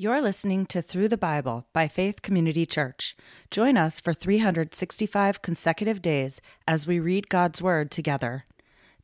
[0.00, 3.16] You're listening to Through the Bible by Faith Community Church.
[3.50, 8.44] Join us for 365 consecutive days as we read God's Word together.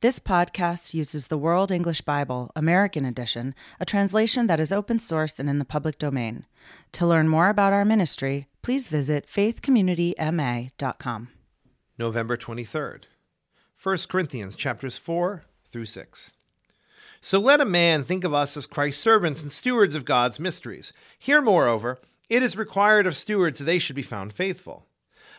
[0.03, 5.41] This podcast uses the World English Bible, American Edition, a translation that is open source
[5.41, 6.46] and in the public domain.
[6.92, 11.29] To learn more about our ministry, please visit faithcommunityma.com.
[11.99, 13.03] November 23rd.
[13.83, 16.30] 1 Corinthians chapters 4 through 6.
[17.25, 20.93] So let a man think of us as Christ's servants and stewards of God's mysteries.
[21.19, 21.98] Here, moreover,
[22.29, 24.84] it is required of stewards that they should be found faithful.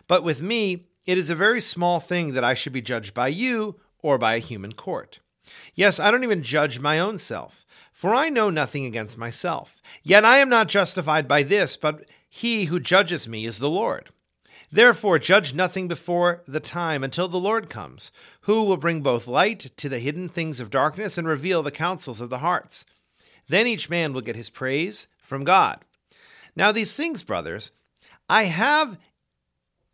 [0.07, 3.27] But with me, it is a very small thing that I should be judged by
[3.27, 5.19] you or by a human court.
[5.75, 9.79] Yes, I don't even judge my own self, for I know nothing against myself.
[10.01, 14.09] Yet I am not justified by this, but he who judges me is the Lord.
[14.71, 18.11] Therefore, judge nothing before the time until the Lord comes,
[18.41, 22.19] who will bring both light to the hidden things of darkness and reveal the counsels
[22.21, 22.85] of the hearts.
[23.47, 25.85] Then each man will get his praise from God.
[26.55, 27.71] Now, these things, brothers,
[28.29, 28.97] I have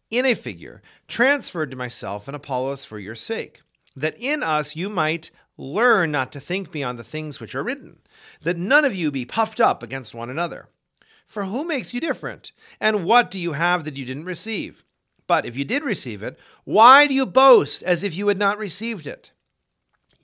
[0.10, 3.62] in a figure transferred to myself and Apollos for your sake,
[3.96, 8.00] that in us you might learn not to think beyond the things which are written,
[8.42, 10.68] that none of you be puffed up against one another.
[11.32, 12.52] For who makes you different?
[12.82, 14.84] And what do you have that you didn't receive?
[15.28, 18.58] But if you did receive it, why do you boast as if you had not
[18.58, 19.32] received it?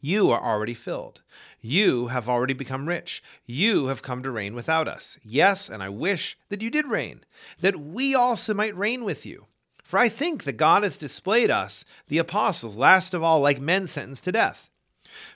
[0.02, 1.22] You are already filled.
[1.61, 3.23] You have already become rich.
[3.45, 5.17] You have come to reign without us.
[5.23, 7.23] Yes, and I wish that you did reign,
[7.61, 9.45] that we also might reign with you.
[9.85, 13.88] For I think that God has displayed us, the apostles, last of all, like men
[13.88, 14.69] sentenced to death.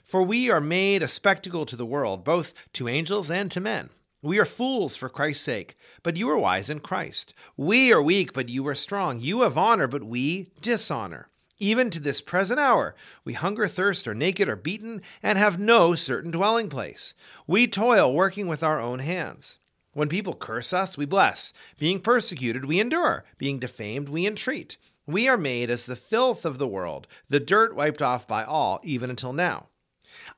[0.04, 3.88] For we are made a spectacle to the world, both to angels and to men.
[4.24, 7.34] We are fools for Christ's sake, but you are wise in Christ.
[7.56, 9.18] We are weak, but you are strong.
[9.18, 11.28] You have honor, but we dishonor.
[11.58, 15.96] Even to this present hour, we hunger, thirst, are naked, or beaten, and have no
[15.96, 17.14] certain dwelling place.
[17.48, 19.58] We toil, working with our own hands.
[19.92, 21.52] When people curse us, we bless.
[21.76, 23.24] Being persecuted, we endure.
[23.38, 24.76] Being defamed, we entreat.
[25.04, 28.78] We are made as the filth of the world, the dirt wiped off by all,
[28.84, 29.66] even until now.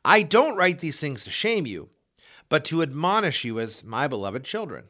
[0.03, 1.91] I don't write these things to shame you
[2.55, 4.85] but to admonish you as my beloved children.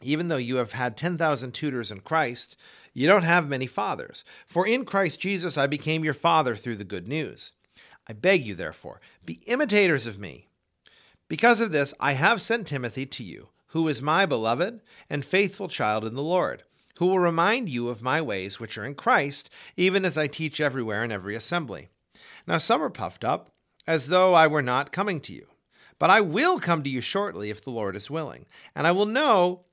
[0.00, 2.54] Even though you have had 10,000 tutors in Christ,
[2.94, 4.24] you don't have many fathers.
[4.46, 7.50] For in Christ Jesus I became your father through the good news.
[8.06, 10.46] I beg you, therefore, be imitators of me.
[11.26, 15.66] Because of this, I have sent Timothy to you, who is my beloved and faithful
[15.66, 16.62] child in the Lord,
[17.00, 20.60] who will remind you of my ways which are in Christ, even as I teach
[20.60, 21.88] everywhere in every assembly.
[22.46, 23.50] Now some are puffed up,
[23.84, 25.48] as though I were not coming to you.
[25.98, 29.06] But I will come to you shortly if the Lord is willing, and I will
[29.06, 29.64] know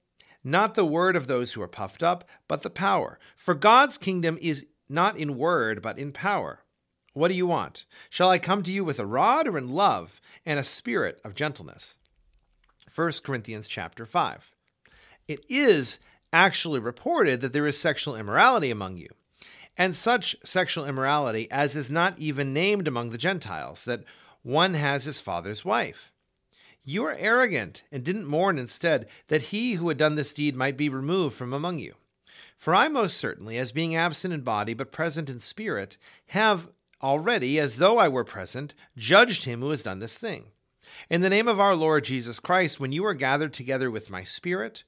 [0.43, 3.19] not the word of those who are puffed up, but the power.
[3.35, 6.61] For God's kingdom is not in word, but in power.
[7.13, 7.85] What do you want?
[8.09, 11.33] Shall I come to you with a rod or in love and a spirit of
[11.33, 11.95] gentleness?
[12.93, 14.51] 1 Corinthians chapter 5.
[15.27, 15.99] It is
[16.31, 19.09] actually reported that there is sexual immorality among you,
[19.77, 24.03] and such sexual immorality as is not even named among the Gentiles, that
[24.43, 26.11] one has his father's wife.
[26.87, 30.77] You are arrogant, and didn't mourn instead that he who had done this deed might
[30.77, 31.95] be removed from among you.
[32.59, 35.97] For I most certainly, as being absent in body but present in spirit,
[36.27, 36.69] have
[37.01, 40.51] already, as though I were present, judged him who has done this thing.
[41.09, 44.23] In the name of our Lord Jesus Christ, when you are gathered together with my
[44.23, 44.83] spirit,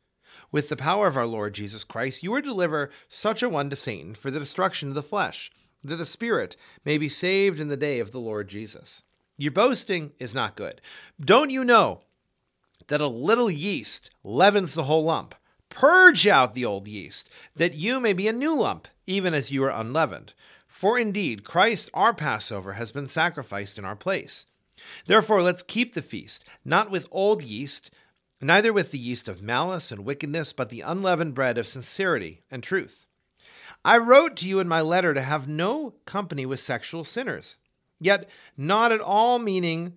[0.51, 3.75] with the power of our Lord Jesus Christ, you will deliver such a one to
[3.75, 5.51] Satan for the destruction of the flesh,
[5.83, 9.01] that the spirit may be saved in the day of the Lord Jesus.
[9.39, 10.81] Your boasting is not good.
[11.19, 12.01] Don't you know
[12.87, 15.35] that a little yeast leavens the whole lump?
[15.69, 19.63] Purge out the old yeast, that you may be a new lump, even as you
[19.63, 20.33] are unleavened.
[20.67, 24.47] For indeed, Christ our Passover has been sacrificed in our place.
[25.05, 27.91] Therefore, let's keep the feast, not with old yeast,
[28.41, 32.63] neither with the yeast of malice and wickedness, but the unleavened bread of sincerity and
[32.63, 33.05] truth.
[33.85, 37.57] I wrote to you in my letter to have no company with sexual sinners
[37.99, 39.93] Yet, not at all meaning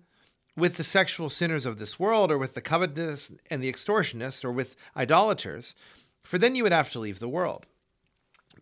[0.57, 4.51] with the sexual sinners of this world, or with the covetous and the extortionists, or
[4.51, 5.75] with idolaters,
[6.23, 7.65] for then you would have to leave the world.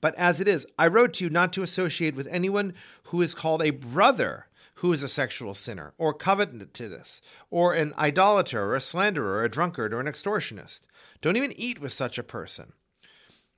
[0.01, 2.73] But as it is, I wrote to you not to associate with anyone
[3.05, 4.45] who is called a brother
[4.79, 7.19] who is a sexual sinner, or covetous,
[7.49, 10.81] or an idolater, or a slanderer, or a drunkard, or an extortionist.
[11.21, 12.71] Don't even eat with such a person.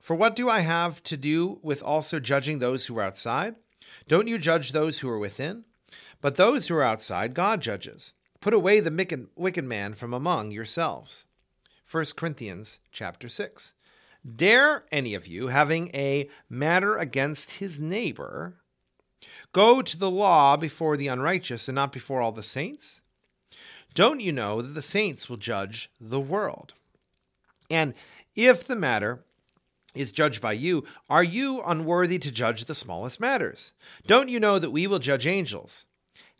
[0.00, 3.54] For what do I have to do with also judging those who are outside?
[4.08, 5.64] Don't you judge those who are within?
[6.20, 8.12] But those who are outside, God judges.
[8.40, 11.24] Put away the wicked man from among yourselves.
[11.90, 13.72] 1 Corinthians chapter 6.
[14.36, 18.56] Dare any of you, having a matter against his neighbor,
[19.52, 23.00] go to the law before the unrighteous and not before all the saints?
[23.94, 26.72] Don't you know that the saints will judge the world?
[27.70, 27.94] And
[28.34, 29.24] if the matter
[29.94, 33.72] is judged by you, are you unworthy to judge the smallest matters?
[34.06, 35.84] Don't you know that we will judge angels?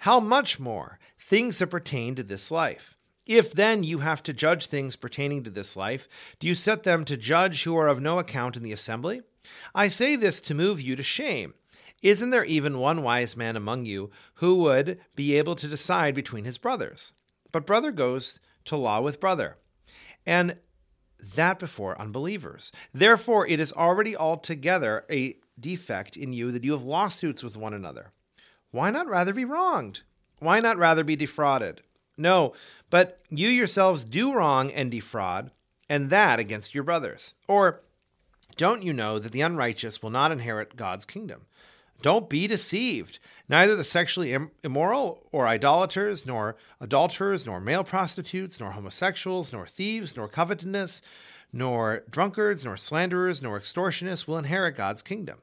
[0.00, 2.96] How much more things that pertain to this life?
[3.26, 6.08] If then you have to judge things pertaining to this life,
[6.40, 9.22] do you set them to judge who are of no account in the assembly?
[9.74, 11.54] I say this to move you to shame.
[12.02, 16.44] Isn't there even one wise man among you who would be able to decide between
[16.44, 17.12] his brothers?
[17.52, 19.58] But brother goes to law with brother,
[20.26, 20.58] and
[21.34, 22.72] that before unbelievers.
[22.92, 27.74] Therefore, it is already altogether a defect in you that you have lawsuits with one
[27.74, 28.12] another.
[28.70, 30.02] Why not rather be wronged?
[30.38, 31.82] Why not rather be defrauded?
[32.16, 32.52] No,
[32.90, 35.50] but you yourselves do wrong and defraud,
[35.88, 37.34] and that against your brothers.
[37.46, 37.80] Or
[38.56, 41.46] don't you know that the unrighteous will not inherit God's kingdom?
[42.02, 43.18] Don't be deceived.
[43.48, 50.16] Neither the sexually immoral or idolaters, nor adulterers, nor male prostitutes, nor homosexuals, nor thieves,
[50.16, 51.00] nor covetousness,
[51.52, 55.38] nor drunkards, nor slanderers, nor extortionists will inherit God's kingdom.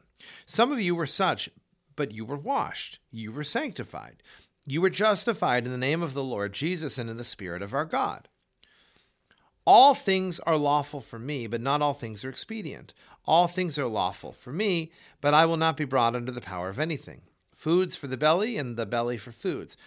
[0.45, 1.49] Some of you were such,
[1.95, 4.21] but you were washed, you were sanctified,
[4.65, 7.73] you were justified in the name of the Lord Jesus and in the Spirit of
[7.73, 8.27] our God.
[9.71, 12.91] All things are lawful for me, but not all things are expedient.
[13.27, 16.69] All things are lawful for me, but I will not be brought under the power
[16.69, 17.21] of anything.
[17.55, 19.77] Foods for the belly, and the belly for foods.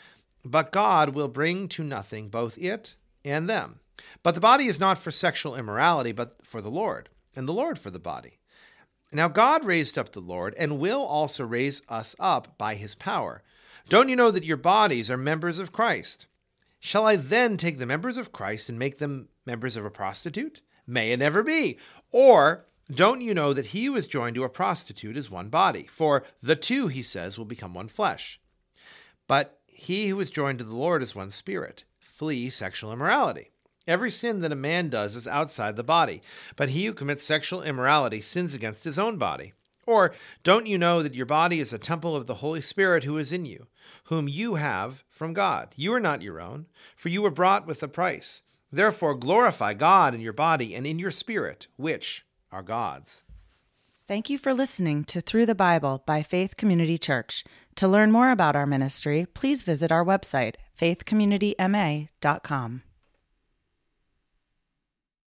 [0.44, 2.94] But God will bring to nothing both it
[3.25, 3.81] and them.
[4.23, 7.76] But the body is not for sexual immorality, but for the Lord, and the Lord
[7.76, 8.38] for the body.
[9.11, 13.43] Now God raised up the Lord, and will also raise us up by his power.
[13.88, 16.26] Don't you know that your bodies are members of Christ?
[16.84, 20.62] Shall I then take the members of Christ and make them members of a prostitute?
[20.84, 21.79] May it never be.
[22.11, 25.87] Or don't you know that he who is joined to a prostitute is one body?
[25.88, 28.40] For the two, he says, will become one flesh.
[29.29, 31.84] But he who is joined to the Lord is one spirit.
[32.00, 33.52] Flee sexual immorality.
[33.87, 36.20] Every sin that a man does is outside the body,
[36.56, 39.52] but he who commits sexual immorality sins against his own body.
[39.87, 40.12] Or
[40.43, 43.32] don't you know that your body is a temple of the Holy Spirit who is
[43.32, 43.67] in you,
[44.05, 45.75] whom you have from God?
[45.76, 48.43] You are not your own, for you were bought with a price.
[48.70, 53.23] Therefore, glorify God in your body and in your spirit, which are God's.
[54.06, 57.44] Thank you for listening to Through the Bible by Faith Community Church.
[57.76, 62.82] To learn more about our ministry, please visit our website, faithcommunityma.com.